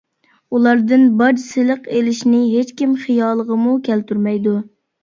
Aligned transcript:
ئۇلاردىن 0.59 1.03
باج-سېلىق 1.19 1.91
ئېلىشنى 1.99 2.43
ھېچكىم 2.57 2.99
خىيالىغىمۇ 3.05 3.79
كەلتۈرمەيدۇ. 3.91 4.61